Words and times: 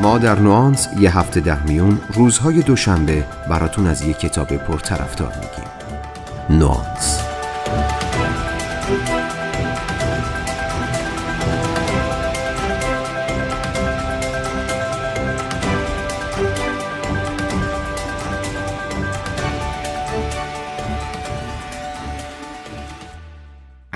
ما 0.00 0.18
در 0.18 0.38
نوانس 0.38 0.88
یه 0.98 1.18
هفته 1.18 1.40
در 1.40 1.58
میون 1.58 2.00
روزهای 2.12 2.62
دوشنبه 2.62 3.24
براتون 3.50 3.86
از 3.86 4.02
یه 4.02 4.14
کتاب 4.14 4.56
پرطرفدار 4.56 5.32
میگیم. 5.34 6.58
نوانس. 6.60 7.25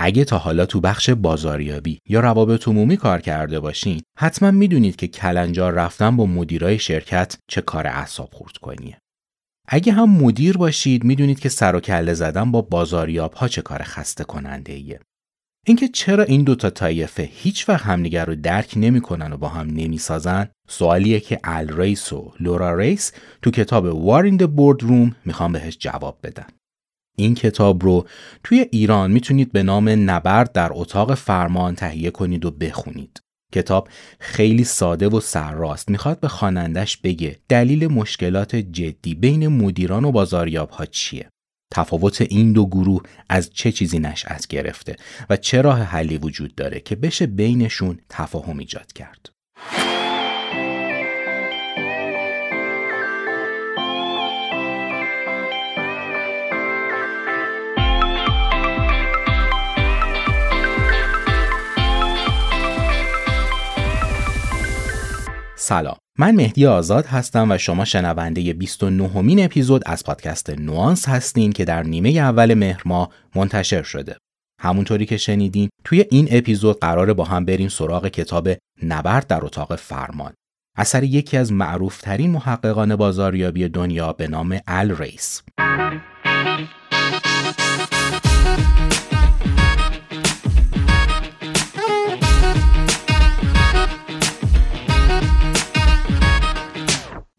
اگه 0.03 0.25
تا 0.25 0.37
حالا 0.37 0.65
تو 0.65 0.81
بخش 0.81 1.09
بازاریابی 1.09 1.99
یا 2.09 2.19
روابط 2.19 2.67
عمومی 2.67 2.97
کار 2.97 3.21
کرده 3.21 3.59
باشین 3.59 4.01
حتما 4.17 4.51
می‌دونید 4.51 4.95
که 4.95 5.07
کلنجار 5.07 5.73
رفتن 5.73 6.17
با 6.17 6.25
مدیرای 6.25 6.79
شرکت 6.79 7.37
چه 7.47 7.61
کار 7.61 7.87
اعصاب 7.87 8.29
خورد 8.33 8.57
کنیه 8.57 8.97
اگه 9.67 9.93
هم 9.93 10.09
مدیر 10.09 10.57
باشید 10.57 11.03
می‌دونید 11.03 11.39
که 11.39 11.49
سر 11.49 11.75
و 11.75 11.79
کله 11.79 12.13
زدن 12.13 12.51
با 12.51 12.61
بازاریاب 12.61 13.33
ها 13.33 13.47
چه 13.47 13.61
کار 13.61 13.83
خسته 13.83 14.23
کننده 14.23 14.73
ایه. 14.73 14.99
اینکه 15.67 15.87
چرا 15.87 16.23
این 16.23 16.43
دوتا 16.43 16.69
طایفه 16.69 17.29
هیچ 17.33 17.69
وقت 17.69 17.85
همدیگر 17.85 18.25
رو 18.25 18.35
درک 18.35 18.73
نمی‌کنن 18.75 19.33
و 19.33 19.37
با 19.37 19.47
هم 19.47 19.67
نمی‌سازن 19.67 20.47
سوالیه 20.69 21.19
که 21.19 21.39
ال 21.43 21.81
ریس 21.81 22.13
و 22.13 22.33
لورا 22.39 22.77
ریس 22.77 23.11
تو 23.41 23.51
کتاب 23.51 23.85
War 23.85 24.23
in 24.23 24.37
the 24.37 24.83
Boardroom 24.83 25.15
می‌خوان 25.25 25.51
بهش 25.51 25.77
جواب 25.77 26.19
بدن 26.23 26.47
این 27.17 27.35
کتاب 27.35 27.83
رو 27.83 28.07
توی 28.43 28.65
ایران 28.71 29.11
می‌تونید 29.11 29.51
به 29.51 29.63
نام 29.63 29.89
نبرد 29.89 30.51
در 30.51 30.69
اتاق 30.73 31.13
فرمان 31.13 31.75
تهیه 31.75 32.11
کنید 32.11 32.45
و 32.45 32.51
بخونید. 32.51 33.21
کتاب 33.53 33.87
خیلی 34.19 34.63
ساده 34.63 35.07
و 35.07 35.19
سرراست 35.19 35.89
می‌خواد 35.89 36.19
به 36.19 36.27
خوانندش 36.27 36.97
بگه 36.97 37.39
دلیل 37.49 37.87
مشکلات 37.87 38.55
جدی 38.55 39.15
بین 39.15 39.47
مدیران 39.47 40.05
و 40.05 40.11
بازاریاب 40.11 40.69
ها 40.69 40.85
چیه. 40.85 41.29
تفاوت 41.73 42.21
این 42.21 42.53
دو 42.53 42.65
گروه 42.65 43.01
از 43.29 43.49
چه 43.53 43.71
چیزی 43.71 43.99
نشأت 43.99 44.47
گرفته 44.47 44.95
و 45.29 45.37
چه 45.37 45.61
راه 45.61 45.81
حلی 45.81 46.17
وجود 46.17 46.55
داره 46.55 46.79
که 46.79 46.95
بشه 46.95 47.25
بینشون 47.25 47.99
تفاهم 48.09 48.57
ایجاد 48.57 48.93
کرد. 48.93 49.29
سلام. 65.71 65.95
من 66.19 66.35
مهدی 66.35 66.65
آزاد 66.65 67.05
هستم 67.05 67.51
و 67.51 67.57
شما 67.57 67.85
شنونده 67.85 68.53
29 68.53 69.07
همین 69.07 69.45
اپیزود 69.45 69.81
از 69.85 70.03
پادکست 70.03 70.49
نوانس 70.49 71.09
هستین 71.09 71.51
که 71.51 71.65
در 71.65 71.83
نیمه 71.83 72.09
اول 72.09 72.53
مهر 72.53 72.81
ماه 72.85 73.09
منتشر 73.35 73.83
شده. 73.83 74.17
همونطوری 74.61 75.05
که 75.05 75.17
شنیدین 75.17 75.69
توی 75.83 76.05
این 76.11 76.27
اپیزود 76.31 76.79
قراره 76.79 77.13
با 77.13 77.23
هم 77.23 77.45
بریم 77.45 77.69
سراغ 77.69 78.07
کتاب 78.07 78.49
نبرد 78.83 79.27
در 79.27 79.45
اتاق 79.45 79.75
فرمان. 79.75 80.33
اثر 80.77 81.03
یکی 81.03 81.37
از 81.37 81.51
معروفترین 81.51 82.31
محققان 82.31 82.95
بازاریابی 82.95 83.69
دنیا 83.69 84.13
به 84.13 84.27
نام 84.27 84.59
ال 84.67 84.95
ریس. 84.95 85.41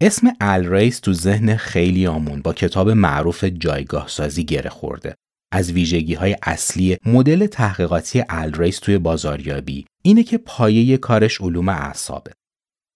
اسم 0.05 0.33
الریس 0.41 1.00
تو 1.00 1.13
ذهن 1.13 1.57
خیلی 1.57 2.07
آمون 2.07 2.42
با 2.42 2.52
کتاب 2.52 2.90
معروف 2.90 3.45
جایگاه 3.45 4.08
سازی 4.08 4.45
گره 4.45 4.70
خورده. 4.70 5.14
از 5.52 5.73
ویژگی 5.73 6.14
های 6.14 6.36
اصلی 6.42 6.96
مدل 7.07 7.46
تحقیقاتی 7.46 8.24
الریس 8.29 8.79
توی 8.79 8.98
بازاریابی 8.98 9.86
اینه 10.05 10.23
که 10.23 10.39
پایه 10.39 10.96
کارش 10.96 11.40
علوم 11.40 11.68
اعصابه. 11.68 12.33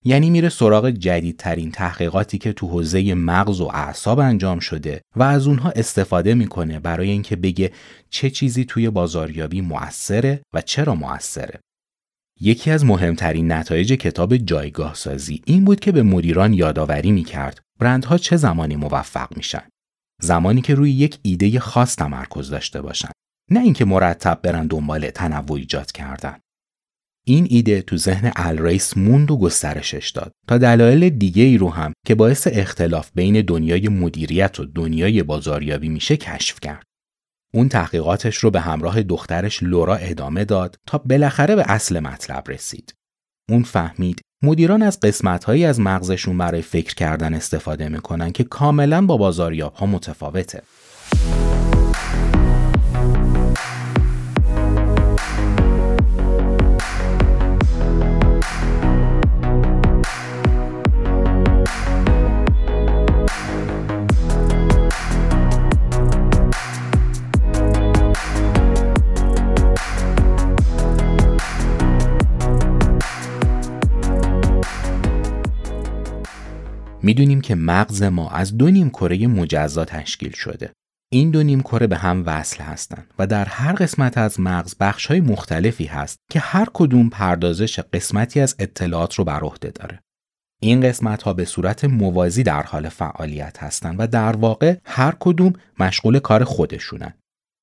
یعنی 0.05 0.31
میره 0.31 0.49
سراغ 0.49 0.91
جدیدترین 0.91 1.71
تحقیقاتی 1.71 2.39
که 2.39 2.53
تو 2.53 2.69
حوزه 2.69 3.15
مغز 3.15 3.61
و 3.61 3.71
اعصاب 3.75 4.19
انجام 4.19 4.59
شده 4.59 5.01
و 5.17 5.23
از 5.23 5.47
اونها 5.47 5.71
استفاده 5.71 6.35
می‌کنه 6.35 6.81
برای 6.81 7.11
اینکه 7.11 7.37
بگه 7.37 7.73
چه 8.11 8.31
چیزی 8.31 8.65
توی 8.65 8.91
بازاریابی 8.91 9.61
موثره 9.61 10.43
و 10.55 10.61
چرا 10.61 10.95
موثره. 10.95 11.61
یکی 12.41 12.71
از 12.71 12.85
مهمترین 12.85 13.53
نتایج 13.53 13.93
کتاب 13.93 14.37
جایگاه 14.37 14.95
سازی 14.95 15.43
این 15.47 15.65
بود 15.65 15.81
که 15.81 15.93
به 15.93 16.03
مدیران 16.03 16.53
یادآوری 16.55 17.13
می 17.13 17.25
کرد 17.25 17.61
برندها 17.81 18.19
چه 18.19 18.37
زمانی 18.37 18.77
موفق 18.77 19.37
میشن. 19.37 19.63
زمانی 20.23 20.61
که 20.61 20.75
روی 20.75 20.91
یک 20.91 21.19
ایده 21.23 21.61
خاص 21.61 21.97
تمرکز 21.97 22.51
داشته 22.51 22.83
باشند. 22.83 23.13
نه 23.51 23.61
اینکه 23.61 23.85
مرتب 23.85 24.41
برن 24.43 24.67
دنبال 24.67 25.11
تنوع 25.11 25.57
ایجاد 25.57 25.93
کردن. 25.93 26.39
این 27.29 27.47
ایده 27.51 27.83
تو 27.83 27.97
ذهن 27.97 28.33
الریس 28.37 28.97
موند 28.97 29.31
و 29.31 29.37
گسترشش 29.37 30.11
داد 30.11 30.33
تا 30.49 30.59
دلایل 30.59 31.11
دیگه 31.11 31.43
ای 31.43 31.59
رو 31.59 31.71
هم 31.71 31.93
که 32.07 32.15
باعث 32.15 32.49
اختلاف 32.53 33.11
بین 33.15 33.43
دنیای 33.43 33.89
مدیریت 33.89 34.61
و 34.61 34.65
دنیای 34.65 35.23
بازاریابی 35.23 35.89
میشه 35.89 36.17
کشف 36.17 36.61
کرد. 36.61 36.85
اون 37.55 37.69
تحقیقاتش 37.69 38.37
رو 38.37 38.51
به 38.51 38.61
همراه 38.61 39.03
دخترش 39.03 39.63
لورا 39.63 39.97
ادامه 39.97 40.45
داد 40.45 40.77
تا 40.87 40.99
بالاخره 40.99 41.57
به 41.57 41.65
اصل 41.69 42.01
مطلب 42.01 42.45
رسید. 42.49 42.95
اون 43.51 43.63
فهمید 43.63 44.21
مدیران 44.43 44.83
از 44.83 45.01
قسمتهایی 45.01 45.65
از 45.65 45.81
مغزشون 45.81 46.39
برای 46.39 46.63
فکر 46.63 46.95
کردن 46.95 47.35
استفاده 47.35 47.89
می‌کنن 47.89 48.33
که 48.33 48.45
کاملا 48.45 49.07
با 49.07 49.17
بازاریاب 49.17 49.75
ها 49.75 49.87
متفاوته. 49.87 50.63
می‌دونیم 77.07 77.41
که 77.41 77.55
مغز 77.55 78.03
ما 78.03 78.31
از 78.31 78.57
دو 78.57 78.71
نیم 78.71 78.91
کره 78.91 79.27
مجزا 79.27 79.85
تشکیل 79.85 80.33
شده. 80.33 80.73
این 81.13 81.31
دو 81.31 81.43
نیم 81.43 81.61
کره 81.61 81.87
به 81.87 81.97
هم 81.97 82.23
وصل 82.27 82.65
هستند 82.65 83.07
و 83.19 83.27
در 83.27 83.45
هر 83.45 83.73
قسمت 83.73 84.19
از 84.19 84.41
مغز 84.41 84.75
بخش 84.81 85.07
های 85.07 85.21
مختلفی 85.21 85.85
هست 85.85 86.17
که 86.31 86.41
هر 86.41 86.67
کدوم 86.75 87.09
پردازش 87.09 87.81
قسمتی 87.81 88.41
از 88.41 88.57
اطلاعات 88.59 89.15
رو 89.15 89.25
بر 89.25 89.41
عهده 89.41 89.71
داره. 89.71 90.01
این 90.63 90.81
قسمت 90.81 91.23
ها 91.23 91.33
به 91.33 91.45
صورت 91.45 91.85
موازی 91.85 92.43
در 92.43 92.63
حال 92.63 92.89
فعالیت 92.89 93.63
هستند 93.63 93.97
و 93.99 94.07
در 94.07 94.37
واقع 94.37 94.77
هر 94.85 95.15
کدوم 95.21 95.53
مشغول 95.81 96.19
کار 96.19 96.45
خودشونن. 96.45 97.13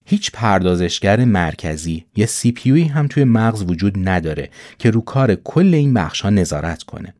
هیچ 0.05 0.31
پردازشگر 0.31 1.25
مرکزی 1.25 2.05
یا 2.15 2.25
سی 2.25 2.89
هم 2.93 3.07
توی 3.07 3.23
مغز 3.23 3.63
وجود 3.63 4.09
نداره 4.09 4.49
که 4.77 4.91
رو 4.91 5.01
کار 5.01 5.35
کل 5.35 5.73
این 5.73 5.93
بخش 5.93 6.21
ها 6.21 6.29
نظارت 6.29 6.83
کنه. 6.83 7.13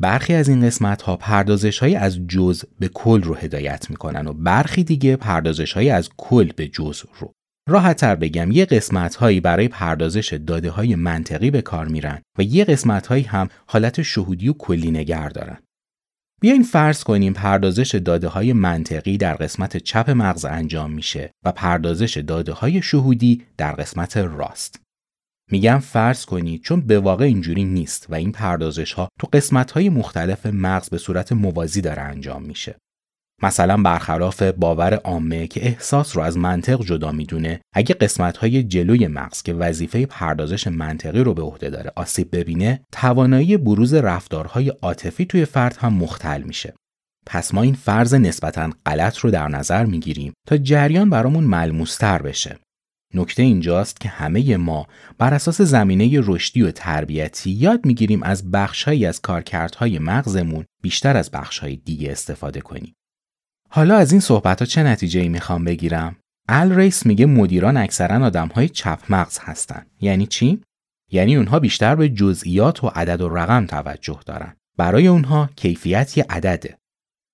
برخی 0.00 0.34
از 0.34 0.48
این 0.48 0.66
قسمت 0.66 1.02
ها 1.02 1.16
پردازش 1.16 1.78
های 1.78 1.96
از 1.96 2.18
جز 2.28 2.64
به 2.78 2.88
کل 2.88 3.22
رو 3.22 3.34
هدایت 3.34 3.90
می‌کنن 3.90 4.26
و 4.26 4.32
برخی 4.32 4.84
دیگه 4.84 5.16
پردازش 5.16 5.72
های 5.72 5.90
از 5.90 6.08
کل 6.16 6.52
به 6.56 6.68
جز 6.68 7.02
رو. 7.18 7.32
راحتتر 7.68 8.14
بگم 8.16 8.50
یه 8.50 8.64
قسمت 8.64 9.14
هایی 9.14 9.40
برای 9.40 9.68
پردازش 9.68 10.32
داده 10.32 10.70
های 10.70 10.94
منطقی 10.94 11.50
به 11.50 11.62
کار 11.62 11.88
میرن 11.88 12.22
و 12.38 12.42
یه 12.42 12.64
قسمت 12.64 13.06
هایی 13.06 13.24
هم 13.24 13.48
حالت 13.66 14.02
شهودی 14.02 14.48
و 14.48 14.52
کلی 14.52 14.90
نگر 14.90 15.28
دارن. 15.28 15.58
بیاین 16.40 16.62
فرض 16.62 17.04
کنیم 17.04 17.32
پردازش 17.32 17.94
داده 17.94 18.28
های 18.28 18.52
منطقی 18.52 19.16
در 19.16 19.34
قسمت 19.34 19.76
چپ 19.76 20.10
مغز 20.10 20.44
انجام 20.44 20.92
میشه 20.92 21.30
و 21.44 21.52
پردازش 21.52 22.16
داده 22.16 22.52
های 22.52 22.82
شهودی 22.82 23.42
در 23.56 23.72
قسمت 23.72 24.16
راست. 24.16 24.79
میگم 25.50 25.78
فرض 25.78 26.24
کنید 26.24 26.62
چون 26.62 26.80
به 26.80 27.00
واقع 27.00 27.24
اینجوری 27.24 27.64
نیست 27.64 28.06
و 28.08 28.14
این 28.14 28.32
پردازش 28.32 28.92
ها 28.92 29.08
تو 29.20 29.28
قسمت 29.32 29.70
های 29.70 29.88
مختلف 29.88 30.46
مغز 30.46 30.88
به 30.88 30.98
صورت 30.98 31.32
موازی 31.32 31.80
داره 31.80 32.02
انجام 32.02 32.42
میشه. 32.42 32.76
مثلا 33.42 33.76
برخلاف 33.76 34.42
باور 34.42 34.94
عامه 34.94 35.46
که 35.46 35.66
احساس 35.66 36.16
رو 36.16 36.22
از 36.22 36.38
منطق 36.38 36.84
جدا 36.84 37.12
می‌دونه 37.12 37.60
اگه 37.74 37.94
قسمت 37.94 38.36
های 38.36 38.62
جلوی 38.62 39.06
مغز 39.06 39.42
که 39.42 39.54
وظیفه 39.54 40.06
پردازش 40.06 40.66
منطقی 40.66 41.20
رو 41.20 41.34
به 41.34 41.42
عهده 41.42 41.70
داره 41.70 41.92
آسیب 41.96 42.36
ببینه 42.36 42.80
توانایی 42.92 43.56
بروز 43.56 43.94
رفتارهای 43.94 44.68
عاطفی 44.68 45.24
توی 45.24 45.44
فرد 45.44 45.76
هم 45.80 45.92
مختل 45.94 46.42
میشه 46.42 46.74
پس 47.26 47.54
ما 47.54 47.62
این 47.62 47.74
فرض 47.74 48.14
نسبتا 48.14 48.70
غلط 48.86 49.18
رو 49.18 49.30
در 49.30 49.48
نظر 49.48 49.84
می‌گیریم 49.84 50.32
تا 50.46 50.56
جریان 50.56 51.10
برامون 51.10 51.44
ملموستر 51.44 52.22
بشه 52.22 52.58
نکته 53.14 53.42
اینجاست 53.42 54.00
که 54.00 54.08
همه 54.08 54.56
ما 54.56 54.86
بر 55.18 55.34
اساس 55.34 55.60
زمینه 55.60 56.20
رشدی 56.22 56.62
و 56.62 56.70
تربیتی 56.70 57.50
یاد 57.50 57.86
می‌گیریم 57.86 58.22
از 58.22 58.50
بخشهایی 58.50 59.06
از 59.06 59.20
کارکردهای 59.20 59.98
مغزمون 59.98 60.64
بیشتر 60.82 61.16
از 61.16 61.30
بخشهای 61.30 61.76
دیگه 61.76 62.12
استفاده 62.12 62.60
کنیم. 62.60 62.94
حالا 63.70 63.96
از 63.96 64.12
این 64.12 64.20
صحبت 64.20 64.58
ها 64.58 64.66
چه 64.66 64.82
نتیجه 64.82 65.28
می‌خوام 65.28 65.64
بگیرم؟ 65.64 66.16
ال 66.48 66.72
ریس 66.72 67.06
میگه 67.06 67.26
مدیران 67.26 67.76
اکثرا 67.76 68.26
آدم 68.26 68.48
های 68.48 68.68
چپ 68.68 69.00
مغز 69.08 69.38
هستن. 69.42 69.86
یعنی 70.00 70.26
چی؟ 70.26 70.62
یعنی 71.12 71.36
اونها 71.36 71.58
بیشتر 71.58 71.94
به 71.94 72.08
جزئیات 72.08 72.84
و 72.84 72.86
عدد 72.94 73.20
و 73.20 73.28
رقم 73.28 73.66
توجه 73.66 74.20
دارن. 74.26 74.56
برای 74.76 75.06
اونها 75.06 75.50
کیفیت 75.56 76.16
یه 76.16 76.26
عدده. 76.30 76.78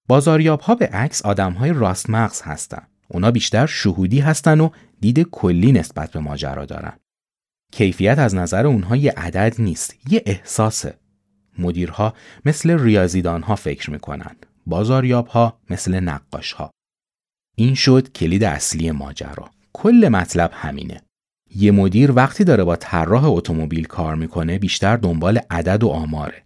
بازاریاب 0.08 0.60
ها 0.60 0.74
به 0.74 0.86
عکس 0.86 1.22
آدم 1.22 1.52
های 1.52 1.72
راست 1.72 2.10
مغز 2.10 2.42
هستن. 2.42 2.86
اونا 3.08 3.30
بیشتر 3.30 3.66
شهودی 3.66 4.20
هستن 4.20 4.60
و 4.60 4.70
دید 5.00 5.22
کلی 5.22 5.72
نسبت 5.72 6.12
به 6.12 6.20
ماجرا 6.20 6.64
دارن. 6.64 6.92
کیفیت 7.72 8.18
از 8.18 8.34
نظر 8.34 8.66
اونها 8.66 8.96
یه 8.96 9.12
عدد 9.16 9.54
نیست، 9.58 9.96
یه 10.10 10.22
احساسه. 10.26 10.98
مدیرها 11.58 12.14
مثل 12.44 12.78
ریاضیدان 12.80 13.42
ها 13.42 13.56
فکر 13.56 13.90
می‌کنن. 13.90 14.36
بازاریاب 14.66 15.26
ها 15.26 15.60
مثل 15.70 16.00
نقاش 16.00 16.52
ها. 16.52 16.70
این 17.56 17.74
شد 17.74 18.12
کلید 18.12 18.44
اصلی 18.44 18.90
ماجرا. 18.90 19.50
کل 19.72 20.08
مطلب 20.12 20.50
همینه. 20.54 21.02
یه 21.54 21.70
مدیر 21.70 22.12
وقتی 22.12 22.44
داره 22.44 22.64
با 22.64 22.76
طراح 22.76 23.24
اتومبیل 23.24 23.84
کار 23.84 24.14
می‌کنه 24.14 24.58
بیشتر 24.58 24.96
دنبال 24.96 25.40
عدد 25.50 25.84
و 25.84 25.88
آماره. 25.88 26.44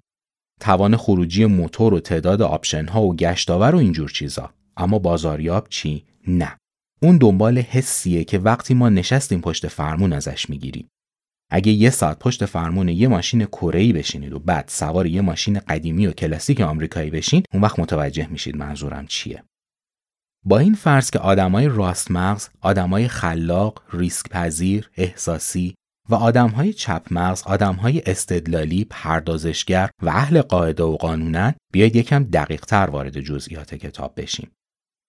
توان 0.60 0.96
خروجی 0.96 1.44
موتور 1.44 1.94
و 1.94 2.00
تعداد 2.00 2.42
آپشن 2.42 2.86
ها 2.86 3.02
و 3.02 3.16
گشتاور 3.16 3.74
و 3.74 3.78
اینجور 3.78 4.10
چیزا. 4.10 4.50
اما 4.76 4.98
بازاریاب 4.98 5.66
چی؟ 5.68 6.04
نه. 6.26 6.56
اون 7.02 7.18
دنبال 7.18 7.58
حسیه 7.58 8.24
که 8.24 8.38
وقتی 8.38 8.74
ما 8.74 8.88
نشستیم 8.88 9.40
پشت 9.40 9.68
فرمون 9.68 10.12
ازش 10.12 10.50
می‌گیریم. 10.50 10.88
اگه 11.52 11.72
یه 11.72 11.90
ساعت 11.90 12.18
پشت 12.18 12.46
فرمون 12.46 12.88
یه 12.88 13.08
ماشین 13.08 13.44
کره‌ای 13.44 13.92
بشینید 13.92 14.32
و 14.32 14.38
بعد 14.38 14.68
سوار 14.68 15.06
یه 15.06 15.20
ماشین 15.20 15.58
قدیمی 15.58 16.06
و 16.06 16.12
کلاسیک 16.12 16.60
آمریکایی 16.60 17.10
بشین 17.10 17.42
اون 17.52 17.62
وقت 17.62 17.78
متوجه 17.78 18.26
میشید 18.26 18.56
منظورم 18.56 19.06
چیه 19.06 19.42
با 20.44 20.58
این 20.58 20.74
فرض 20.74 21.10
که 21.10 21.18
آدمای 21.18 21.68
راست 21.68 22.10
مغز 22.10 22.48
آدمای 22.60 23.08
خلاق 23.08 23.82
ریسک 23.92 24.28
پذیر 24.28 24.90
احساسی 24.96 25.74
و 26.08 26.14
آدمهای 26.14 26.72
چپ 26.72 27.06
مغز 27.10 27.42
آدمهای 27.42 28.02
استدلالی 28.06 28.86
پردازشگر 28.90 29.90
و 30.02 30.08
اهل 30.08 30.42
قاعده 30.42 30.82
و 30.82 30.96
قانونن 30.96 31.54
بیاید 31.72 31.96
یکم 31.96 32.24
دقیق 32.24 32.60
تر 32.60 32.90
وارد 32.90 33.20
جزئیات 33.20 33.74
کتاب 33.74 34.12
بشیم 34.16 34.50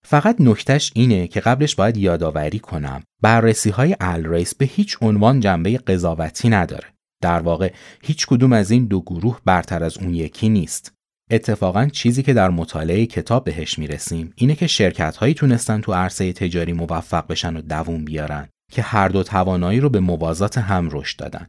فقط 0.06 0.36
نکتش 0.40 0.92
اینه 0.96 1.28
که 1.28 1.40
قبلش 1.40 1.76
باید 1.76 1.98
یادآوری 1.98 2.60
کنم 2.60 3.04
بررسی 3.22 3.70
های 3.70 3.96
الریس 4.00 4.56
به 4.56 4.66
هیچ 4.66 4.98
عنوان 5.02 5.40
جنبه 5.40 5.78
قضاوتی 5.78 6.50
نداره. 6.50 6.88
در 7.22 7.40
واقع 7.40 7.74
هیچ 8.04 8.28
کدوم 8.28 8.54
از 8.54 8.72
این 8.72 8.86
دو 8.86 9.02
گروه 9.02 9.40
برتر 9.46 9.84
از 9.84 9.98
اون 9.98 10.14
یکی 10.14 10.50
نیست. 10.50 10.94
اتفاقا 11.32 11.88
چیزی 11.88 12.24
که 12.24 12.34
در 12.34 12.50
مطالعه 12.50 13.06
کتاب 13.06 13.44
بهش 13.44 13.80
می‌رسیم 13.80 14.34
اینه 14.36 14.56
که 14.56 14.68
شرکت 14.68 15.18
هایی 15.18 15.34
تونستن 15.34 15.82
تو 15.82 15.94
عرصه 15.94 16.34
تجاری 16.34 16.74
موفق 16.74 17.28
بشن 17.28 17.58
و 17.58 17.62
دووم 17.62 18.06
بیارن 18.06 18.48
که 18.72 18.82
هر 18.82 19.08
دو 19.08 19.24
توانایی 19.24 19.80
رو 19.80 19.90
به 19.90 20.00
موازات 20.00 20.58
هم 20.58 20.90
رشد 20.92 21.20
دادن. 21.20 21.48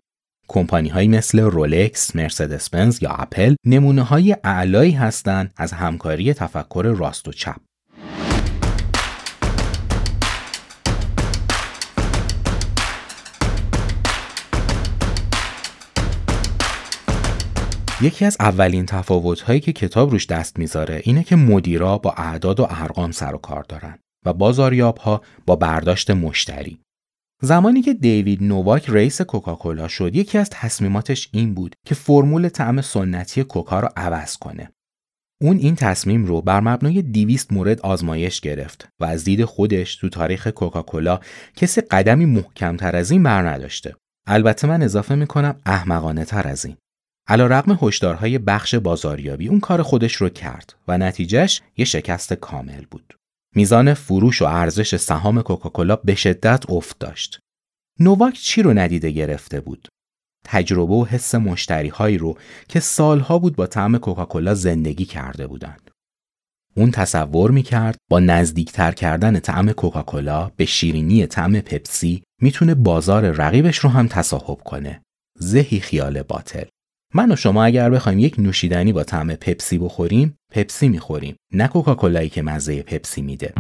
کمپانی 0.48 0.88
هایی 0.88 1.08
مثل 1.08 1.40
رولکس، 1.40 2.16
مرسدس 2.16 2.70
بنز 2.70 3.02
یا 3.02 3.10
اپل 3.10 3.54
نمونه 3.66 4.02
های 4.02 4.36
اعلایی 4.44 4.92
هستند 4.92 5.52
از 5.56 5.72
همکاری 5.72 6.34
تفکر 6.34 6.94
راست 6.96 7.28
و 7.28 7.32
چپ. 7.32 7.60
یکی 18.02 18.24
از 18.24 18.36
اولین 18.40 18.86
تفاوت‌هایی 18.86 19.60
که 19.60 19.72
کتاب 19.72 20.10
روش 20.10 20.26
دست 20.26 20.58
می‌ذاره 20.58 21.00
اینه 21.04 21.24
که 21.24 21.36
مدیرا 21.36 21.98
با 21.98 22.12
اعداد 22.16 22.60
و 22.60 22.66
ارقام 22.70 23.10
سر 23.10 23.34
و 23.34 23.38
کار 23.38 23.62
دارن 23.68 23.98
و 24.26 24.32
بازاریابها 24.32 25.22
با 25.46 25.56
برداشت 25.56 26.10
مشتری. 26.10 26.78
زمانی 27.42 27.82
که 27.82 27.94
دیوید 27.94 28.42
نوواک 28.42 28.90
رئیس 28.90 29.22
کوکاکولا 29.22 29.88
شد 29.88 30.16
یکی 30.16 30.38
از 30.38 30.50
تصمیماتش 30.50 31.28
این 31.32 31.54
بود 31.54 31.74
که 31.86 31.94
فرمول 31.94 32.48
طعم 32.48 32.80
سنتی 32.80 33.44
کوکا 33.44 33.80
رو 33.80 33.88
عوض 33.96 34.36
کنه. 34.36 34.70
اون 35.40 35.56
این 35.56 35.76
تصمیم 35.76 36.24
رو 36.24 36.40
بر 36.40 36.60
مبنای 36.60 37.02
200 37.02 37.52
مورد 37.52 37.80
آزمایش 37.80 38.40
گرفت 38.40 38.88
و 39.00 39.04
از 39.04 39.24
دید 39.24 39.44
خودش 39.44 39.96
تو 39.96 40.08
تاریخ 40.08 40.46
کوکاکولا 40.46 41.20
کسی 41.56 41.80
قدمی 41.80 42.26
محکمتر 42.26 42.96
از 42.96 43.10
این 43.10 43.22
بر 43.22 43.48
نداشته. 43.48 43.94
البته 44.26 44.66
من 44.66 44.82
اضافه 44.82 45.14
می‌کنم 45.14 45.60
احمقانه 45.66 46.24
تر 46.24 46.48
از 46.48 46.64
این. 46.64 46.76
علا 47.28 47.46
رقم 47.46 47.78
هشدارهای 47.82 48.38
بخش 48.38 48.74
بازاریابی 48.74 49.48
اون 49.48 49.60
کار 49.60 49.82
خودش 49.82 50.14
رو 50.14 50.28
کرد 50.28 50.74
و 50.88 50.98
نتیجهش 50.98 51.62
یه 51.76 51.84
شکست 51.84 52.32
کامل 52.32 52.84
بود. 52.90 53.16
میزان 53.54 53.94
فروش 53.94 54.42
و 54.42 54.44
ارزش 54.44 54.96
سهام 54.96 55.42
کوکاکولا 55.42 55.96
به 55.96 56.14
شدت 56.14 56.70
افت 56.70 56.98
داشت. 56.98 57.38
نوواک 58.00 58.34
چی 58.34 58.62
رو 58.62 58.74
ندیده 58.74 59.10
گرفته 59.10 59.60
بود؟ 59.60 59.88
تجربه 60.44 60.94
و 60.94 61.04
حس 61.04 61.34
مشتری 61.34 61.88
هایی 61.88 62.18
رو 62.18 62.38
که 62.68 62.80
سالها 62.80 63.38
بود 63.38 63.56
با 63.56 63.66
طعم 63.66 63.98
کوکاکولا 63.98 64.54
زندگی 64.54 65.04
کرده 65.04 65.46
بودند. 65.46 65.90
اون 66.76 66.90
تصور 66.90 67.50
می‌کرد 67.50 67.96
با 68.10 68.20
نزدیکتر 68.20 68.92
کردن 68.92 69.38
طعم 69.38 69.72
کوکاکولا 69.72 70.50
به 70.56 70.64
شیرینی 70.64 71.26
طعم 71.26 71.60
پپسی 71.60 72.22
می‌تونه 72.40 72.74
بازار 72.74 73.30
رقیبش 73.30 73.78
رو 73.78 73.90
هم 73.90 74.08
تصاحب 74.08 74.58
کنه. 74.64 75.02
زهی 75.38 75.80
خیال 75.80 76.22
باطل. 76.22 76.64
من 77.14 77.32
و 77.32 77.36
شما 77.36 77.64
اگر 77.64 77.90
بخوایم 77.90 78.18
یک 78.18 78.34
نوشیدنی 78.38 78.92
با 78.92 79.04
طعم 79.04 79.34
پپسی 79.34 79.78
بخوریم 79.78 80.36
پپسی 80.50 80.88
می‌خوریم 80.88 81.36
نه 81.52 81.68
کوکاکولایی 81.68 82.28
که 82.28 82.42
مزه 82.42 82.82
پپسی 82.82 83.22
میده. 83.22 83.52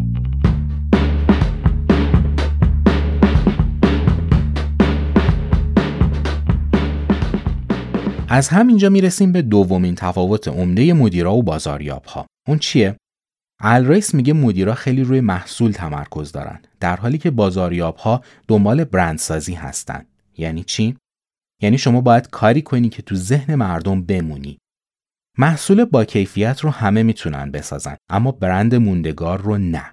از 8.28 8.48
همینجا 8.48 8.88
می‌رسیم 8.88 9.32
به 9.32 9.42
دومین 9.42 9.94
تفاوت 9.94 10.48
عمده 10.48 10.92
مدیرا 10.92 11.34
و 11.34 11.42
بازاریاب 11.42 12.04
ها 12.04 12.26
اون 12.48 12.58
چیه؟ 12.58 12.96
الریس 13.60 14.14
میگه 14.14 14.32
مدیرا 14.32 14.74
خیلی 14.74 15.04
روی 15.04 15.20
محصول 15.20 15.72
تمرکز 15.72 16.32
دارن 16.32 16.60
در 16.80 16.96
حالی 16.96 17.18
که 17.18 17.30
بازاریاب 17.30 17.96
ها 17.96 18.22
دنبال 18.48 18.84
برندسازی 18.84 19.54
هستن. 19.54 20.04
یعنی 20.38 20.64
چی؟ 20.64 20.96
یعنی 21.62 21.78
شما 21.78 22.00
باید 22.00 22.30
کاری 22.30 22.62
کنی 22.62 22.88
که 22.88 23.02
تو 23.02 23.14
ذهن 23.14 23.54
مردم 23.54 24.02
بمونی. 24.02 24.58
محصول 25.38 25.84
با 25.84 26.04
کیفیت 26.04 26.60
رو 26.60 26.70
همه 26.70 27.02
می‌تونن 27.02 27.50
بسازن 27.50 27.96
اما 28.10 28.32
برند 28.32 28.74
موندگار 28.74 29.40
رو 29.40 29.58
نه. 29.58 29.92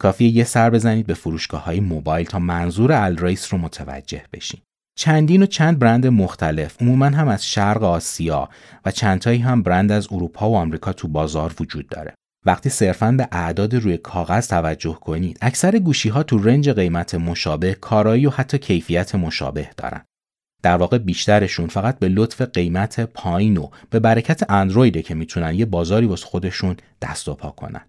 کافیه 0.00 0.28
یه 0.28 0.44
سر 0.44 0.70
بزنید 0.70 1.06
به 1.06 1.14
فروشگاه 1.14 1.64
های 1.64 1.80
موبایل 1.80 2.26
تا 2.26 2.38
منظور 2.38 2.92
الرایس 2.92 3.52
رو 3.52 3.58
متوجه 3.58 4.24
بشین. 4.32 4.60
چندین 4.98 5.42
و 5.42 5.46
چند 5.46 5.78
برند 5.78 6.06
مختلف 6.06 6.82
عموما 6.82 7.06
هم 7.06 7.28
از 7.28 7.46
شرق 7.46 7.82
آسیا 7.82 8.48
و 8.84 8.90
چندتایی 8.90 9.38
هم 9.38 9.62
برند 9.62 9.92
از 9.92 10.08
اروپا 10.12 10.50
و 10.50 10.56
آمریکا 10.56 10.92
تو 10.92 11.08
بازار 11.08 11.54
وجود 11.60 11.88
داره. 11.88 12.14
وقتی 12.46 12.68
صرفا 12.68 13.12
به 13.12 13.28
اعداد 13.32 13.74
روی 13.74 13.96
کاغذ 13.96 14.48
توجه 14.48 14.94
کنید 14.94 15.38
اکثر 15.40 15.78
گوشی 15.78 16.08
ها 16.08 16.22
تو 16.22 16.38
رنج 16.38 16.70
قیمت 16.70 17.14
مشابه 17.14 17.74
کارایی 17.74 18.26
و 18.26 18.30
حتی 18.30 18.58
کیفیت 18.58 19.14
مشابه 19.14 19.70
دارن 19.76 20.04
در 20.62 20.76
واقع 20.76 20.98
بیشترشون 20.98 21.66
فقط 21.66 21.98
به 21.98 22.08
لطف 22.08 22.42
قیمت 22.42 23.00
پایین 23.00 23.56
و 23.56 23.68
به 23.90 23.98
برکت 23.98 24.50
اندرویده 24.50 25.02
که 25.02 25.14
می‌تونن 25.14 25.54
یه 25.54 25.64
بازاری 25.64 26.06
واسه 26.06 26.26
خودشون 26.26 26.76
دست 27.02 27.28
و 27.28 27.34
پا 27.34 27.50
کنن. 27.50 27.80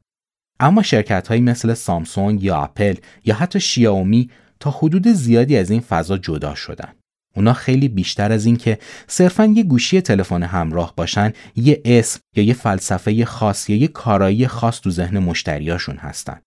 اما 0.60 0.84
شرکت 0.84 1.28
هایی 1.28 1.42
مثل 1.42 1.74
سامسونگ 1.74 2.44
یا 2.44 2.58
اپل 2.58 2.96
یا 3.26 3.36
حتی 3.36 3.60
شیائومی 3.60 4.30
تا 4.60 4.72
حدود 4.72 5.08
زیادی 5.08 5.58
از 5.58 5.72
این 5.72 5.82
فضا 5.82 6.18
جدا 6.18 6.56
شدن. 6.56 6.94
اونا 7.36 7.54
خیلی 7.54 7.88
بیشتر 7.88 8.32
از 8.32 8.46
این 8.46 8.58
که 8.58 8.80
صرفا 9.08 9.46
یه 9.46 9.64
گوشی 9.64 10.02
تلفن 10.02 10.44
همراه 10.44 10.94
باشن 10.96 11.34
یه 11.56 11.82
اسم 11.86 12.20
یا 12.36 12.44
یه 12.44 12.54
فلسفه 12.54 13.26
خاص 13.26 13.70
یا 13.70 13.76
یه 13.76 13.88
کارایی 13.88 14.48
خاص 14.48 14.82
تو 14.82 14.90
ذهن 14.90 15.20
مشتریاشون 15.20 15.98
هستن. 15.98 16.42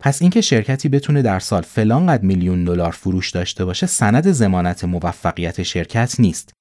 پس 0.00 0.22
اینکه 0.22 0.40
شرکتی 0.40 0.88
بتونه 0.88 1.22
در 1.22 1.38
سال 1.38 1.62
فلان 1.62 2.06
قد 2.06 2.22
میلیون 2.22 2.64
دلار 2.64 2.90
فروش 2.90 3.30
داشته 3.30 3.64
باشه 3.64 3.86
سند 3.86 4.30
زمانت 4.30 4.84
موفقیت 4.84 5.62
شرکت 5.62 6.20
نیست. 6.20 6.52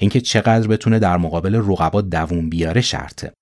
اینکه 0.00 0.20
چقدر 0.20 0.68
بتونه 0.68 0.98
در 0.98 1.16
مقابل 1.16 1.54
رقبا 1.54 2.00
دووم 2.00 2.50
بیاره 2.50 2.80
شرطه. 2.80 3.32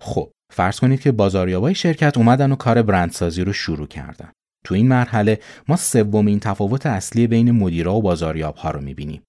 خب 0.00 0.30
فرض 0.52 0.80
کنید 0.80 1.00
که 1.00 1.12
بازاریابای 1.12 1.74
شرکت 1.74 2.18
اومدن 2.18 2.52
و 2.52 2.56
کار 2.56 2.82
برندسازی 2.82 3.44
رو 3.44 3.52
شروع 3.52 3.86
کردن. 3.86 4.32
تو 4.64 4.74
این 4.74 4.88
مرحله 4.88 5.40
ما 5.68 5.76
سومین 5.76 6.40
تفاوت 6.40 6.86
اصلی 6.86 7.26
بین 7.26 7.50
مدیرا 7.50 7.94
و 7.94 8.02
بازاریاب 8.02 8.56
ها 8.56 8.70
رو 8.70 8.80
می‌بینیم. 8.80 9.22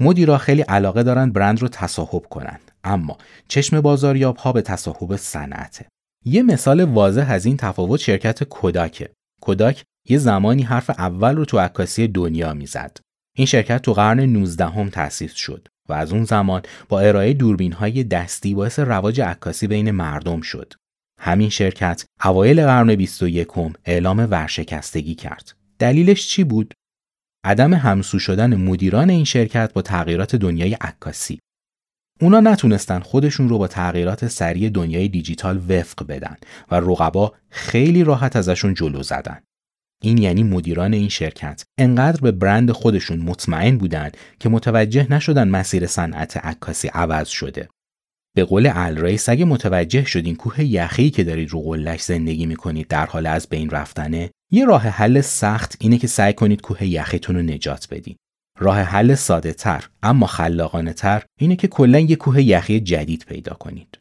مدیرا 0.00 0.38
خیلی 0.38 0.62
علاقه 0.62 1.02
دارن 1.02 1.32
برند 1.32 1.62
رو 1.62 1.68
تصاحب 1.68 2.26
کنن 2.30 2.60
اما 2.84 3.18
چشم 3.48 3.80
بازاریاب 3.80 4.36
ها 4.36 4.52
به 4.52 4.62
تصاحب 4.62 5.16
صنعته. 5.16 5.86
یه 6.28 6.42
مثال 6.42 6.80
واضح 6.80 7.30
از 7.30 7.46
این 7.46 7.56
تفاوت 7.56 8.00
شرکت 8.00 8.44
کوداکه. 8.44 9.10
کوداک 9.40 9.84
یه 10.08 10.18
زمانی 10.18 10.62
حرف 10.62 10.90
اول 10.90 11.36
رو 11.36 11.44
تو 11.44 11.58
عکاسی 11.58 12.08
دنیا 12.08 12.54
می‌زد. 12.54 12.98
این 13.36 13.46
شرکت 13.46 13.82
تو 13.82 13.92
قرن 13.92 14.20
19 14.20 14.66
هم 14.66 14.90
تأسیس 14.90 15.34
شد 15.34 15.68
و 15.88 15.92
از 15.92 16.12
اون 16.12 16.24
زمان 16.24 16.62
با 16.88 17.00
ارائه 17.00 17.32
دوربین 17.32 17.72
های 17.72 18.04
دستی 18.04 18.54
باعث 18.54 18.78
رواج 18.78 19.20
عکاسی 19.20 19.66
بین 19.66 19.90
مردم 19.90 20.40
شد. 20.40 20.72
همین 21.20 21.48
شرکت 21.48 22.04
اوایل 22.24 22.64
قرن 22.66 22.94
21 22.94 23.48
اعلام 23.84 24.18
ورشکستگی 24.30 25.14
کرد. 25.14 25.52
دلیلش 25.78 26.28
چی 26.28 26.44
بود؟ 26.44 26.74
عدم 27.44 27.74
همسو 27.74 28.18
شدن 28.18 28.56
مدیران 28.56 29.10
این 29.10 29.24
شرکت 29.24 29.72
با 29.72 29.82
تغییرات 29.82 30.36
دنیای 30.36 30.74
عکاسی. 30.74 31.38
اونا 32.20 32.40
نتونستن 32.40 33.00
خودشون 33.00 33.48
رو 33.48 33.58
با 33.58 33.68
تغییرات 33.68 34.28
سریع 34.28 34.68
دنیای 34.68 35.08
دیجیتال 35.08 35.56
وفق 35.68 36.06
بدن 36.06 36.36
و 36.70 36.74
رقبا 36.74 37.32
خیلی 37.50 38.04
راحت 38.04 38.36
ازشون 38.36 38.74
جلو 38.74 39.02
زدن. 39.02 39.40
این 40.02 40.18
یعنی 40.18 40.42
مدیران 40.42 40.94
این 40.94 41.08
شرکت 41.08 41.64
انقدر 41.78 42.20
به 42.20 42.32
برند 42.32 42.70
خودشون 42.70 43.18
مطمئن 43.18 43.78
بودن 43.78 44.10
که 44.40 44.48
متوجه 44.48 45.12
نشدن 45.12 45.48
مسیر 45.48 45.86
صنعت 45.86 46.36
عکاسی 46.36 46.88
عوض 46.88 47.28
شده. 47.28 47.68
به 48.36 48.44
قول 48.44 48.70
الریس 48.74 49.28
اگه 49.28 49.44
متوجه 49.44 50.04
شدین 50.04 50.36
کوه 50.36 50.64
یخی 50.64 51.10
که 51.10 51.24
دارید 51.24 51.50
رو 51.50 51.62
قلش 51.62 52.02
زندگی 52.02 52.46
می‌کنید 52.46 52.88
در 52.88 53.06
حال 53.06 53.26
از 53.26 53.48
بین 53.48 53.70
رفتنه 53.70 54.30
یه 54.52 54.64
راه 54.64 54.82
حل 54.82 55.20
سخت 55.20 55.76
اینه 55.80 55.98
که 55.98 56.06
سعی 56.06 56.32
کنید 56.32 56.60
کوه 56.60 56.84
یخیتون 56.84 57.36
رو 57.36 57.42
نجات 57.42 57.88
بدین. 57.90 58.16
راه 58.58 58.80
حل 58.80 59.14
ساده 59.14 59.52
تر 59.52 59.84
اما 60.02 60.26
خلاقانه 60.26 60.92
تر 60.92 61.22
اینه 61.40 61.56
که 61.56 61.68
کلا 61.68 61.98
یه 61.98 62.16
کوه 62.16 62.42
یخی 62.42 62.80
جدید 62.80 63.24
پیدا 63.28 63.54
کنید. 63.54 63.98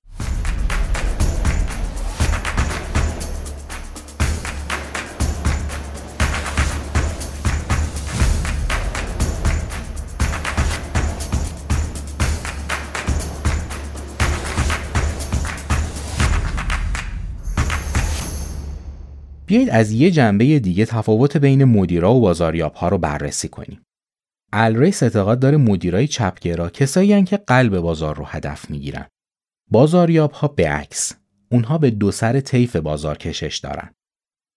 بیایید 19.48 19.70
از 19.70 19.92
یه 19.92 20.12
جنبه 20.12 20.60
دیگه 20.60 20.86
تفاوت 20.86 21.38
بین 21.38 21.64
مدیرا 21.64 22.14
و 22.14 22.22
بازاریاب 22.22 22.74
ها 22.74 22.88
رو 22.88 22.98
بررسی 22.98 23.48
کنیم. 23.48 23.82
الریس 24.58 25.04
اعتقاد 25.04 25.40
داره 25.40 25.58
مدیرای 25.58 26.08
چپگرا 26.08 26.70
کسایی 26.70 27.24
که 27.24 27.38
قلب 27.38 27.80
بازار 27.80 28.16
رو 28.16 28.26
هدف 28.26 28.70
می‌گیرن. 28.70 29.06
بازاریاب 29.72 30.32
ها 30.32 30.48
به 30.48 30.70
عکس. 30.70 31.14
اونها 31.52 31.78
به 31.78 31.92
دو 31.92 32.12
سر 32.12 32.40
طیف 32.40 32.76
بازار 32.76 33.18
کشش 33.18 33.58
دارن. 33.58 33.90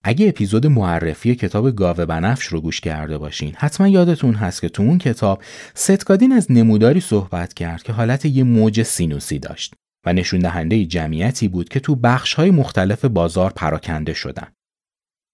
اگه 0.05 0.29
اپیزود 0.29 0.67
معرفی 0.67 1.35
کتاب 1.35 1.71
گاوه 1.71 2.05
بنفش 2.05 2.47
رو 2.47 2.61
گوش 2.61 2.81
کرده 2.81 3.19
باشین 3.19 3.55
حتما 3.57 3.89
یادتون 3.89 4.35
هست 4.35 4.61
که 4.61 4.69
تو 4.69 4.83
اون 4.83 4.99
کتاب 4.99 5.43
ستکادین 5.75 6.33
از 6.33 6.53
نموداری 6.53 7.01
صحبت 7.01 7.55
کرد 7.55 7.83
که 7.83 7.93
حالت 7.93 8.25
یه 8.25 8.43
موج 8.43 8.83
سینوسی 8.83 9.39
داشت 9.39 9.75
و 10.07 10.13
نشون 10.13 10.41
دهنده 10.41 10.85
جمعیتی 10.85 11.49
بود 11.49 11.69
که 11.69 11.81
تو 11.81 11.95
بخش 11.95 12.35
های 12.35 12.51
مختلف 12.51 13.05
بازار 13.05 13.53
پراکنده 13.57 14.15
شدن. 14.15 14.49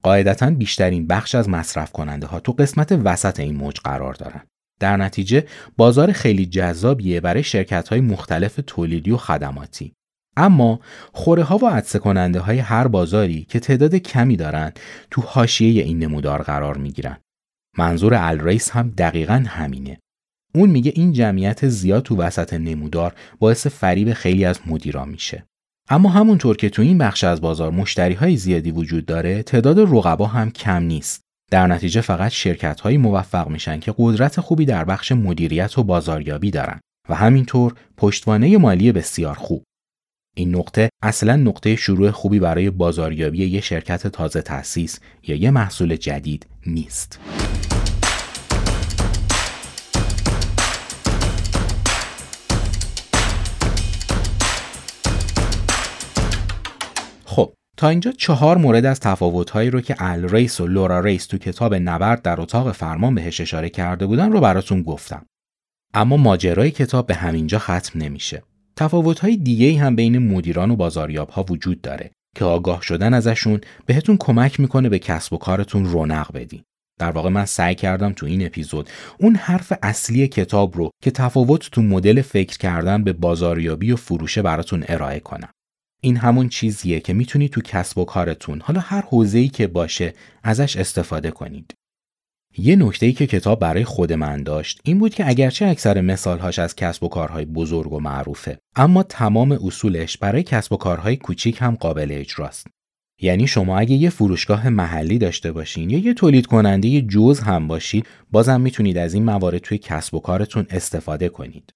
قاعدتا 0.03 0.51
بیشترین 0.51 1.07
بخش 1.07 1.35
از 1.35 1.49
مصرف 1.49 1.93
کننده 1.93 2.27
ها 2.27 2.41
تو 2.41 2.53
قسمت 2.53 2.93
وسط 3.05 3.41
این 3.41 3.57
موج 3.57 3.81
قرار 3.81 4.15
دارن. 4.15 4.43
در 4.81 4.97
نتیجه 4.97 5.47
بازار 5.77 6.13
خیلی 6.13 6.47
جذابیه 6.47 7.21
برای 7.21 7.43
شرکت 7.43 7.89
های 7.89 8.01
مختلف 8.01 8.61
تولیدی 8.67 9.11
و 9.11 9.17
خدماتی. 9.17 9.93
اما 10.37 10.81
خوره 11.13 11.43
ها 11.43 11.59
و 11.59 11.67
عدسه 11.69 11.99
کننده 11.99 12.41
های 12.41 12.59
هر 12.59 12.89
بازاری 12.89 13.45
که 13.45 13.61
تعداد 13.61 13.95
کمی 13.95 14.37
دارن 14.37 14.73
تو 15.11 15.23
حاشیه 15.23 15.83
این 15.83 15.99
نمودار 15.99 16.43
قرار 16.43 16.77
می 16.77 16.93
گیرن. 16.93 17.19
منظور 17.79 18.15
الریس 18.15 18.71
هم 18.71 18.91
دقیقا 18.99 19.45
همینه. 19.49 19.99
اون 20.55 20.71
میگه 20.71 20.93
این 20.95 21.13
جمعیت 21.13 21.69
زیاد 21.69 22.03
تو 22.03 22.17
وسط 22.17 22.53
نمودار 22.53 23.15
باعث 23.39 23.67
فریب 23.67 24.13
خیلی 24.13 24.45
از 24.45 24.61
مدیران 24.67 25.09
میشه. 25.09 25.45
اما 25.89 26.09
همونطور 26.09 26.57
که 26.57 26.71
تو 26.71 26.83
این 26.83 26.99
بخش 26.99 27.25
از 27.25 27.41
بازار 27.41 27.71
مشتری 27.71 28.15
های 28.15 28.37
زیادی 28.37 28.71
وجود 28.71 29.07
داره 29.07 29.43
تعداد 29.43 29.79
رقبا 29.79 30.27
هم 30.27 30.51
کم 30.51 30.83
نیست 30.83 31.24
در 31.55 31.67
نتیجه 31.67 32.01
فقط 32.01 32.31
شرکت 32.31 32.81
هایی 32.81 32.97
موفق 32.97 33.49
میشن 33.49 33.81
که 33.81 33.95
قدرت 33.99 34.41
خوبی 34.41 34.65
در 34.65 34.85
بخش 34.85 35.13
مدیریت 35.13 35.79
و 35.79 35.83
بازاریابی 35.83 36.51
دارن 36.51 36.81
و 37.09 37.15
همینطور 37.15 37.75
پشتوانه 37.97 38.59
مالی 38.59 38.93
بسیار 38.93 39.35
خوب 39.35 39.63
این 40.37 40.57
نقطه 40.57 40.89
اصلا 41.03 41.37
نقطه 41.37 41.77
شروع 41.77 42.11
خوبی 42.11 42.39
برای 42.39 42.71
بازاریابی 42.71 43.47
یه 43.47 43.61
شرکت 43.61 44.07
تازه 44.07 44.43
تأسیس 44.43 45.01
یا 45.23 45.37
یه 45.37 45.51
محصول 45.51 45.97
جدید 45.97 46.47
نیست. 46.67 47.21
تا 57.77 57.89
اینجا 57.89 58.13
چهار 58.13 58.59
مورد 58.59 58.85
از 58.85 59.01
تفاوتهایی 59.01 59.71
رو 59.71 59.81
که 59.81 59.97
ال 59.99 60.29
ریس 60.29 60.61
و 60.61 60.67
لورا 60.67 61.01
ریس 61.01 61.27
تو 61.27 61.39
کتاب 61.39 61.75
نبرد 61.75 62.23
در 62.23 62.41
اتاق 62.41 62.73
فرمان 62.73 63.15
بهش 63.15 63.41
اشاره 63.41 63.69
کرده 63.69 64.07
بودن 64.07 64.33
رو 64.33 64.41
براتون 64.41 64.83
گفتم. 64.83 65.27
اما 65.95 66.17
ماجرای 66.17 66.71
کتاب 66.71 67.07
به 67.07 67.15
همینجا 67.15 67.59
ختم 67.59 67.99
نمیشه. 68.03 68.43
تفاوتهای 68.77 69.37
دیگه 69.37 69.81
هم 69.81 69.97
بین 69.97 70.19
مدیران 70.19 70.71
و 70.71 70.77
بازاریاب 70.77 71.31
ها 71.31 71.43
وجود 71.43 71.81
داره 71.81 72.11
که 72.37 72.45
آگاه 72.45 72.83
شدن 72.83 73.15
ازشون 73.15 73.61
بهتون 73.87 74.17
کمک 74.21 74.61
می‌کنه 74.61 74.89
به 74.89 74.99
کسب 74.99 75.33
و 75.33 75.37
کارتون 75.37 75.85
رونق 75.85 76.33
بدین. 76.33 76.63
در 77.01 77.11
واقع 77.11 77.29
من 77.29 77.45
سعی 77.45 77.75
کردم 77.75 78.13
تو 78.13 78.27
این 78.27 78.47
اپیزود 78.47 78.91
اون 79.19 79.35
حرف 79.35 79.73
اصلی 79.83 80.29
کتاب 80.29 80.77
رو 80.77 80.91
که 81.03 81.11
تفاوت 81.11 81.71
تو 81.71 81.83
مدل 81.83 82.23
فکر 82.23 82.59
کردن 82.59 83.05
به 83.05 83.13
بازاریابی 83.13 83.93
و 83.93 83.97
فروشه 83.97 84.43
براتون 84.43 84.85
ارائه 84.89 85.21
کنم. 85.21 85.49
این 86.05 86.17
همون 86.17 86.49
چیزیه 86.49 87.01
که 87.01 87.13
می‌تونید 87.13 87.51
تو 87.51 87.61
کسب 87.61 87.99
و 87.99 88.05
کارتون 88.05 88.61
حالا 88.61 88.81
هر 88.81 89.01
حوزه‌ای 89.01 89.49
که 89.49 89.67
باشه 89.67 90.13
ازش 90.43 90.77
استفاده 90.77 91.31
کنید. 91.31 91.75
یه 92.59 92.77
نکته 92.77 93.07
ای 93.07 93.13
که 93.13 93.27
کتاب 93.27 93.61
برای 93.61 93.85
خود 93.85 94.13
من 94.13 94.43
داشت 94.43 94.81
این 94.85 94.99
بود 94.99 95.15
که 95.15 95.29
اگرچه 95.29 95.67
اکثر 95.67 96.01
مثالهاش 96.01 96.59
از 96.59 96.77
کسب 96.77 97.05
و 97.05 97.09
کارهای 97.09 97.45
بزرگ 97.45 97.93
و 97.93 98.01
معروفه 98.01 98.59
اما 98.77 99.03
تمام 99.03 99.53
اصولش 99.53 100.19
برای 100.19 100.43
کسب 100.43 100.73
و 100.73 100.77
کارهای 100.77 101.17
کوچیک 101.17 101.57
هم 101.61 101.75
قابل 101.75 102.09
اجراست. 102.11 102.67
یعنی 103.21 103.47
شما 103.47 103.79
اگه 103.79 103.95
یه 103.95 104.11
فروشگاه 104.11 104.69
محلی 104.69 105.19
داشته 105.19 105.53
باشین 105.53 105.91
یا 105.91 105.99
یه 105.99 106.15
تولید 106.15 106.47
کننده 106.47 107.01
جز 107.01 107.41
هم 107.41 107.69
باشید 107.69 108.07
بازم 108.33 108.61
می‌تونید 108.61 108.99
از 108.99 109.15
این 109.15 109.25
موارد 109.25 109.59
توی 109.59 109.79
کسب 109.79 110.15
و 110.15 110.21
کارتون 110.21 110.67
استفاده 110.71 111.29
کنید. 111.29 111.71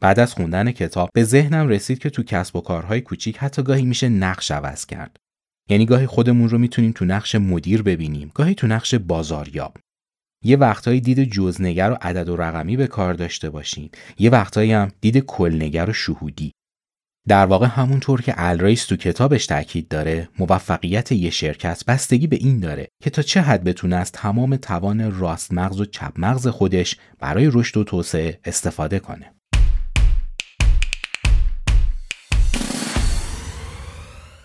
بعد 0.00 0.20
از 0.20 0.34
خوندن 0.34 0.72
کتاب 0.72 1.10
به 1.14 1.24
ذهنم 1.24 1.68
رسید 1.68 1.98
که 1.98 2.10
تو 2.10 2.22
کسب 2.22 2.56
و 2.56 2.60
کارهای 2.60 3.00
کوچیک 3.00 3.38
حتی 3.38 3.62
گاهی 3.62 3.84
میشه 3.84 4.08
نقش 4.08 4.50
عوض 4.50 4.86
کرد. 4.86 5.16
یعنی 5.70 5.86
گاهی 5.86 6.06
خودمون 6.06 6.48
رو 6.48 6.58
می‌تونیم 6.58 6.92
تو 6.92 7.04
نقش 7.04 7.34
مدیر 7.34 7.82
ببینیم، 7.82 8.30
گاهی 8.34 8.54
تو 8.54 8.66
نقش 8.66 8.94
بازاریاب. 8.94 9.76
یه 10.44 10.56
وقتایی 10.56 11.00
دید 11.00 11.24
جزنگر 11.32 11.90
و 11.90 11.96
عدد 12.00 12.28
و 12.28 12.36
رقمی 12.36 12.76
به 12.76 12.86
کار 12.86 13.14
داشته 13.14 13.50
باشین، 13.50 13.90
یه 14.18 14.30
وقتایی 14.30 14.72
هم 14.72 14.90
دید 15.00 15.18
کلنگر 15.18 15.90
و 15.90 15.92
شهودی. 15.92 16.52
در 17.28 17.46
واقع 17.46 17.66
همونطور 17.66 18.22
که 18.22 18.34
الریس 18.36 18.86
تو 18.86 18.96
کتابش 18.96 19.46
تاکید 19.46 19.88
داره 19.88 20.28
موفقیت 20.38 21.12
یه 21.12 21.30
شرکت 21.30 21.84
بستگی 21.84 22.26
به 22.26 22.36
این 22.36 22.60
داره 22.60 22.88
که 23.02 23.10
تا 23.10 23.22
چه 23.22 23.40
حد 23.40 23.64
بتونه 23.64 23.96
از 23.96 24.12
تمام 24.12 24.56
توان 24.56 25.20
راست 25.20 25.52
مغز 25.52 25.80
و 25.80 25.84
چپ 25.84 26.12
مغز 26.16 26.48
خودش 26.48 26.96
برای 27.18 27.50
رشد 27.52 27.76
و 27.76 27.84
توسعه 27.84 28.40
استفاده 28.44 28.98
کنه 28.98 29.37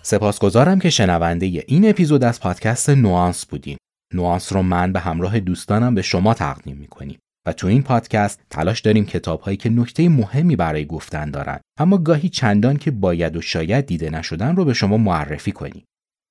سپاسگزارم 0.05 0.79
که 0.79 0.89
شنونده 0.89 1.45
این 1.67 1.89
اپیزود 1.89 2.23
از 2.23 2.39
پادکست 2.39 2.89
نوانس 2.89 3.45
بودین. 3.45 3.77
نوانس 4.13 4.53
رو 4.53 4.61
من 4.61 4.93
به 4.93 4.99
همراه 4.99 5.39
دوستانم 5.39 5.95
به 5.95 6.01
شما 6.01 6.33
تقدیم 6.33 6.77
می‌کنیم 6.77 7.19
و 7.47 7.53
تو 7.53 7.67
این 7.67 7.83
پادکست 7.83 8.41
تلاش 8.49 8.79
داریم 8.79 9.05
کتابهایی 9.05 9.57
که 9.57 9.69
نکته 9.69 10.09
مهمی 10.09 10.55
برای 10.55 10.85
گفتن 10.85 11.31
دارن 11.31 11.59
اما 11.79 11.97
گاهی 11.97 12.29
چندان 12.29 12.77
که 12.77 12.91
باید 12.91 13.35
و 13.35 13.41
شاید 13.41 13.85
دیده 13.85 14.09
نشدن 14.09 14.55
رو 14.55 14.65
به 14.65 14.73
شما 14.73 14.97
معرفی 14.97 15.51
کنیم. 15.51 15.83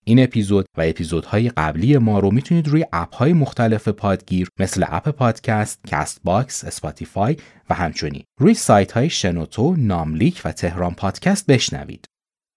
این 0.05 0.23
اپیزود 0.23 0.67
و 0.79 0.81
اپیزودهای 0.81 1.49
قبلی 1.49 1.99
ما 1.99 2.19
رو 2.19 2.31
می‌تونید 2.31 2.69
روی 2.69 2.87
اپهای 2.93 3.33
مختلف 3.33 3.89
پادگیر 3.89 4.49
مثل 4.61 4.85
اپ 4.89 5.09
پادکست، 5.09 5.81
کست 5.87 6.21
باکس، 6.25 6.65
اسپاتیفای 6.65 7.37
و 7.71 7.75
همچنین 7.75 8.23
روی 8.41 8.55
سایت 8.55 8.93
های 8.93 9.11
شنوتو، 9.11 9.77
ناملیک 9.79 10.41
و 10.45 10.53
تهران 10.53 10.95
پادکست 10.95 11.47
بشنوید. 11.47 12.05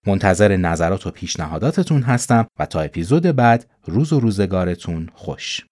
منتظر 0.06 0.56
نظرات 0.56 1.06
و 1.06 1.10
پیشنهاداتتون 1.10 2.02
هستم 2.02 2.46
و 2.58 2.66
تا 2.66 2.80
اپیزود 2.80 3.22
بعد 3.22 3.66
روز 3.86 4.12
و 4.12 4.20
روزگارتون 4.20 5.08
خوش. 5.14 5.66